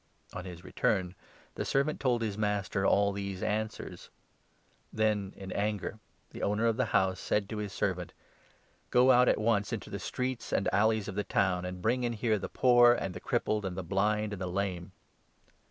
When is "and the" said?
12.93-13.19, 13.63-13.83, 14.33-14.47